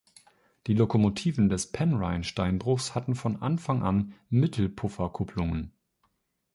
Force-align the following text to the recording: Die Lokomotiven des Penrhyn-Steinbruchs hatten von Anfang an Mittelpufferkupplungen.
Die 0.65 0.73
Lokomotiven 0.73 1.47
des 1.47 1.71
Penrhyn-Steinbruchs 1.71 2.95
hatten 2.95 3.13
von 3.13 3.39
Anfang 3.39 3.83
an 3.83 4.15
Mittelpufferkupplungen. 4.31 5.73